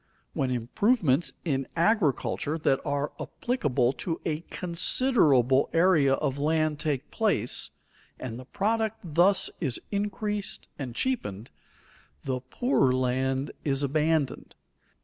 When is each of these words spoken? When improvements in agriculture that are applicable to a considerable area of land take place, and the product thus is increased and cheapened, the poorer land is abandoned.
When 0.33 0.49
improvements 0.49 1.31
in 1.45 1.67
agriculture 1.75 2.57
that 2.57 2.83
are 2.83 3.11
applicable 3.19 3.93
to 3.93 4.19
a 4.25 4.39
considerable 4.49 5.69
area 5.73 6.13
of 6.15 6.39
land 6.39 6.79
take 6.79 7.11
place, 7.11 7.69
and 8.19 8.39
the 8.39 8.45
product 8.45 8.97
thus 9.03 9.51
is 9.59 9.79
increased 9.91 10.67
and 10.79 10.95
cheapened, 10.95 11.51
the 12.23 12.39
poorer 12.39 12.91
land 12.91 13.51
is 13.63 13.83
abandoned. 13.83 14.55